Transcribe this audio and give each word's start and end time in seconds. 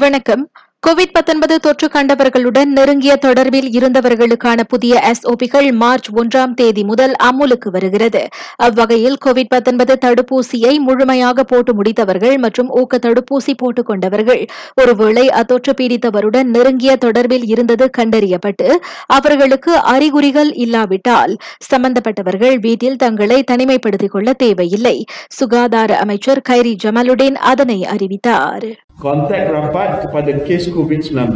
வணக்கம். 0.00 0.48
கோவிட் 0.88 1.56
தொற்று 1.60 1.88
கண்டவர்களுடன் 1.88 2.64
நெருங்கிய 2.64 3.18
தொடர்பில் 3.20 3.68
இருந்தவர்களுக்கான 3.70 4.60
புதிய 4.68 5.02
எஸ்ஓபிகள் 5.02 5.72
மார்ச் 5.72 6.08
ஒன்றாம் 6.10 6.54
தேதி 6.54 6.84
முதல் 6.84 7.14
அமுலுக்கு 7.22 7.68
வருகிறது. 7.70 8.28
அவ்வகையில் 8.56 9.16
கோவிட் 9.24 9.72
தடுப்பூசியை 9.84 10.78
முழுமையாக 10.78 11.44
போட்டு 11.44 11.82
முடித்தவர்கள் 11.82 12.38
மற்றும் 12.38 12.68
ஊக்க 12.68 12.98
தடுப்பூசி 12.98 13.52
போட்டுக் 13.56 13.86
கொண்டவர்கள் 13.86 14.46
ஒருவேளை 14.74 15.28
அத்தொற்று 15.28 15.72
பீடித்தவருடன் 15.80 16.42
நெருங்கிய 16.42 16.98
தொடர்பில் 17.04 17.44
இருந்தது 17.44 17.90
கண்டறியப்பட்டு 17.98 18.76
அவர்களுக்கு 19.06 19.76
அறிகுறிகள் 19.76 20.52
இல்லாவிட்டால் 20.52 21.36
சம்பந்தப்பட்டவர்கள் 21.72 22.60
வீட்டில் 22.60 22.96
தங்களை 22.96 23.44
தனிமைப்படுத்திக் 23.50 24.10
கொள்ள 24.10 24.32
தேவையில்லை. 24.32 25.04
சுகாதார 25.28 25.98
அமைச்சர் 25.98 26.42
கைரி 26.48 26.76
ஜமாலுடீன் 26.84 27.34
அதனை 27.34 27.84
அறிவித்தார். 27.84 28.80
Kontak 29.02 29.46
rapat 29.52 29.92
kepada 30.00 30.32
kes 30.48 30.71
COVID-19 30.71 31.35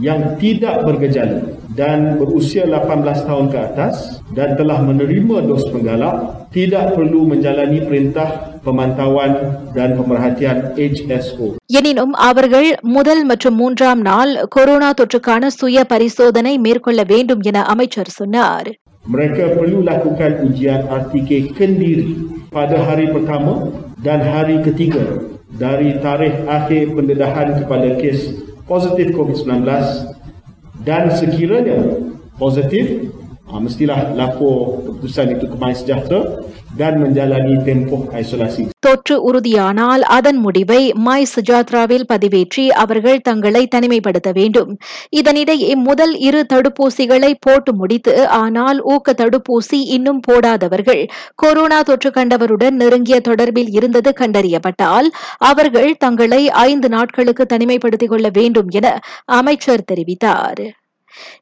yang 0.00 0.38
tidak 0.38 0.86
bergejala 0.86 1.56
dan 1.76 2.16
berusia 2.16 2.64
18 2.64 3.28
tahun 3.28 3.46
ke 3.52 3.58
atas 3.58 4.24
dan 4.32 4.56
telah 4.56 4.80
menerima 4.80 5.44
dos 5.44 5.64
penggalak 5.68 6.48
tidak 6.54 6.96
perlu 6.96 7.28
menjalani 7.28 7.84
perintah 7.84 8.56
pemantauan 8.64 9.32
dan 9.76 9.98
pemerhatian 9.98 10.72
HSO. 10.78 11.46
எனினும் 11.78 12.14
அவர்கள் 12.28 12.68
முதல் 12.96 13.22
மற்றும் 13.24 13.56
மூன்றாம் 13.56 14.00
நாள் 14.00 14.32
கொரோனா 14.54 14.90
தொற்றுக்கான 14.92 15.50
சுய 15.50 15.84
பரிசோதனை 15.84 16.54
மேற்கொள்ள 16.58 17.02
வேண்டும் 17.12 17.44
என 17.50 17.64
அமைச்சர் 17.74 18.16
சொன்னார் 18.20 18.70
Mereka 19.06 19.44
perlu 19.54 19.86
lakukan 19.86 20.32
ujian 20.46 20.80
RTK 20.92 21.30
kendiri 21.54 22.06
pada 22.50 22.78
hari 22.86 23.06
pertama 23.06 23.52
dan 24.02 24.18
hari 24.18 24.56
ketiga 24.66 25.04
dari 25.54 25.90
tarikh 26.02 26.42
akhir 26.50 26.90
pendedahan 26.96 27.54
kepada 27.54 27.94
kes 28.02 28.18
positif 28.71 29.11
COVID-19 29.11 29.67
dan 30.87 31.11
sekiranya 31.11 31.99
positif 32.39 33.11
Ha, 33.51 33.59
mestilah 33.59 34.15
lapor 34.15 34.51
keputusan 34.79 35.31
itu 35.33 35.45
ke 35.45 35.57
Mai 35.57 35.73
Sejahtera 35.73 36.19
dan 36.73 36.93
menjalani 36.97 37.55
tempoh 37.65 37.99
isolasi. 38.17 38.63
தொற்று 38.81 39.15
உறுதியானால் 39.27 40.03
அதன் 40.09 40.39
முடிவை 40.39 40.79
மாய் 41.05 41.27
சுஜாத்ராவில் 41.33 42.05
பதிவேற்றி 42.11 42.63
அவர்கள் 42.83 43.19
தங்களை 43.21 43.61
தனிமைப்படுத்த 43.67 44.29
வேண்டும் 44.31 44.71
இதனிடையே 45.19 45.69
முதல் 45.81 46.13
இரு 46.19 46.41
தடுப்பூசிகளை 46.53 47.31
போட்டு 47.39 47.73
முடித்து 47.73 48.15
ஆனால் 48.39 48.79
ஊக்க 48.93 49.15
தடுப்பூசி 49.21 49.79
இன்னும் 49.97 50.21
போடாதவர்கள் 50.27 51.03
கொரோனா 51.35 51.79
தொற்று 51.81 52.11
கண்டவருடன் 52.11 52.77
நெருங்கிய 52.81 53.19
தொடர்பில் 53.29 53.71
இருந்தது 53.77 54.13
கண்டறியப்பட்டால் 54.21 55.09
அவர்கள் 55.51 55.91
தங்களை 55.97 56.43
ஐந்து 56.65 56.89
நாட்களுக்கு 56.89 57.45
தனிமைப்படுத்திக் 57.45 58.13
கொள்ள 58.13 58.29
வேண்டும் 58.33 58.71
என 58.71 58.87
அமைச்சர் 59.39 59.89
தெரிவித்தார் 59.91 60.63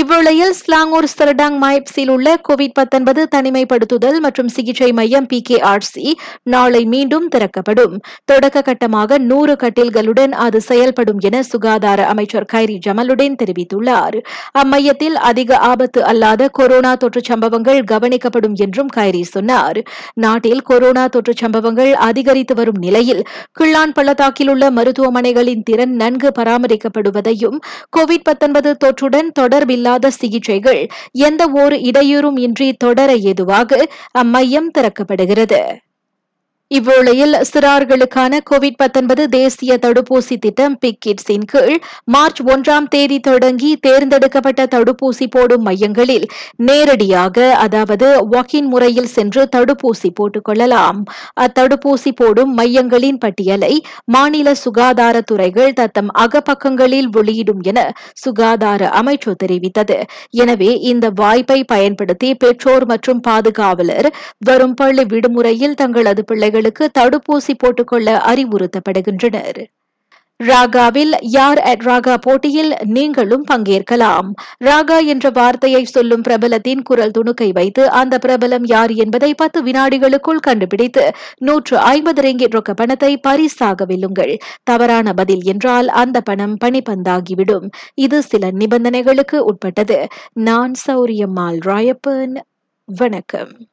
இவ்வேளையில் 0.00 0.54
ஸ்லாங்கூர் 0.60 1.08
ஸ்தரடாங் 1.12 1.56
மாய்ப்ஸில் 1.62 2.12
உள்ள 2.14 2.28
கோவிட் 2.48 2.74
19 2.74 3.24
தனிமைப்படுத்துதல் 3.34 4.18
மற்றும் 4.20 4.50
சிகிச்சை 4.56 4.90
மையம் 4.92 5.26
பி 5.26 5.40
கே 5.42 5.56
ஆர்சி 5.72 6.06
நாளை 6.54 6.82
மீண்டும் 6.84 7.26
திறக்கப்படும். 7.28 7.94
தொடக்க 8.24 8.62
கட்டமாக 8.62 9.18
நூறு 9.30 9.54
கட்டில்களுடன் 9.62 10.34
அது 10.46 10.60
செயல்படும் 10.60 11.20
என 11.28 11.42
சுகாதார 11.42 12.06
அமைச்சர் 12.06 12.48
கைரி 12.52 12.76
ஜமலுடன் 12.86 13.38
தெரிவித்துள்ளார். 13.42 14.16
அம்மையத்தில் 14.62 15.16
அதிக 15.30 15.58
ஆபத்து 15.70 16.00
அல்லாத 16.04 16.48
கொரோனா 16.58 16.92
தொற்று 16.96 17.22
சம்பவங்கள் 17.30 17.80
கவனிக்கப்படும் 17.92 18.56
என்றும் 18.66 18.90
கைரி 18.96 19.22
சொன்னார். 19.34 19.80
நாட்டில் 20.24 20.62
கொரோனா 20.62 21.04
தொற்று 21.08 21.34
சம்பவங்கள் 21.42 21.92
அதிகரித்து 22.08 22.54
வரும் 22.54 22.80
நிலையில் 22.86 23.22
கிள்ளான் 23.60 23.92
பள்ளத்தாக்கில் 23.92 24.50
உள்ள 24.52 24.64
மருத்துவமனைகளின் 24.70 25.62
திறன் 25.62 25.94
நன்கு 26.02 26.28
பராமரிக்கப்படுவதையும் 26.38 27.58
கோவிட் 27.96 28.26
19 28.28 28.74
தொற்றுடன் 28.84 29.28
தொடர்பில்லாத 29.50 30.06
சிகிச்சைகள் 30.06 30.86
எந்த 31.12 31.48
ஒரு 31.48 31.76
இடையூறும் 31.76 32.38
இன்றி 32.38 32.72
தொடர 32.72 33.16
ஏதுவாக 33.16 33.88
அம்மையம் 34.18 34.70
திறக்கப்படுகிறது. 34.78 35.60
இவ்வேளையில் 36.70 37.34
சிறார்களுக்கான 37.48 38.38
கோவிட் 38.48 38.76
19 38.78 39.24
தேசிய 39.32 39.76
தடுப்பூசி 39.84 40.34
திட்டம் 40.36 40.74
பிக்கிட்ஸின் 40.82 41.46
கீழ் 41.48 41.72
மார்ச் 42.04 42.40
ஒன்றாம் 42.46 42.86
தேதி 42.88 43.18
தொடங்கி 43.20 43.70
தேர்ந்தெடுக்கப்பட்ட 43.80 44.64
தடுப்பூசி 44.74 45.26
போடும் 45.28 45.64
மையங்களில் 45.68 46.26
நேரடியாக 46.68 47.46
அதாவது 47.64 48.10
வாக்கின் 48.34 48.68
முறையில் 48.72 49.10
சென்று 49.14 49.42
தடுப்பூசி 49.56 50.10
போட்டுக் 50.10 50.46
கொள்ளலாம். 50.48 51.00
அத்தடுப்பூசி 51.44 52.12
போடும் 52.12 52.52
மையங்களின் 52.54 53.18
பட்டியலை 53.18 53.72
மாநில 54.08 54.54
சுகாதாரத்துறைகள் 54.62 55.72
தத்தம் 55.72 56.12
அகப்பக்கங்களில் 56.24 57.10
வெளியிடும் 57.10 57.64
என 57.64 57.78
சுகாதார 58.24 58.92
அமைச்சு 59.00 59.34
தெரிவித்தது. 59.42 59.98
எனவே 60.36 60.70
இந்த 60.92 61.06
வாய்ப்பை 61.20 61.60
பயன்படுத்தி 61.74 62.30
பெற்றோர் 62.36 62.88
மற்றும் 62.92 63.24
பாதுகாவலர் 63.28 64.10
வரும் 64.44 64.78
பள்ளி 64.80 65.06
விடுமுறையில் 65.12 65.78
தங்களது 65.82 66.22
பிள்ளைகள் 66.24 66.58
பிள்ளைகளுக்கு 66.60 66.90
தடுப்பூசி 66.98 67.52
போட்டுக்கொள்ள 67.56 68.22
அறிவுறுத்தப்படுகின்றனர். 68.26 69.64
ராகாவில் 70.44 71.14
யார் 71.20 71.60
அட் 71.60 71.82
ராகா 71.82 72.16
போட்டியில் 72.20 72.76
நீங்களும் 72.84 73.44
பங்கேற்கலாம். 73.50 74.32
ராகா 74.64 75.04
என்ற 75.04 75.30
வார்த்தையை 75.30 75.84
சொல்லும் 75.84 76.22
பிரபலத்தின் 76.28 76.82
குரல் 76.82 77.10
துணுக்கை 77.18 77.52
வைத்து 77.52 77.90
அந்த 77.90 78.18
பிரபலம் 78.26 78.62
யார் 78.62 78.90
என்பதை 78.90 79.34
பத்து 79.34 79.64
வினாடிகளுக்குள் 79.64 80.40
கண்டுபிடித்து 80.40 81.12
நூற்று 81.38 81.78
ஐம்பது 81.78 82.22
ரிங்கிட் 82.22 82.58
ரொக்க 82.58 82.72
பணத்தை 82.72 83.16
பரிசாக 83.16 83.84
வெல்லுங்கள். 83.84 84.38
தவறான 84.62 85.12
பதில் 85.12 85.42
என்றால் 85.42 85.88
அந்த 85.88 86.20
பணம் 86.20 86.56
பணிப்பந்தாகிவிடும். 86.64 87.70
இது 87.94 88.22
சில 88.22 88.50
நிபந்தனைகளுக்கு 88.50 89.36
உட்பட்டது. 89.36 90.06
நான் 90.32 90.72
சௌரியம்மாள் 90.86 91.60
ராயப்பன். 91.66 92.36
வணக்கம். 92.84 93.66